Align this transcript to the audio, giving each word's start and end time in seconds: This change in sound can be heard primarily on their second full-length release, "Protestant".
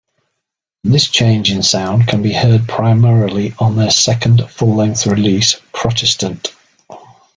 This 0.83 1.07
change 1.07 1.51
in 1.51 1.61
sound 1.61 2.07
can 2.07 2.23
be 2.23 2.33
heard 2.33 2.67
primarily 2.67 3.53
on 3.59 3.75
their 3.75 3.91
second 3.91 4.41
full-length 4.49 5.05
release, 5.05 5.57
"Protestant". 5.73 6.55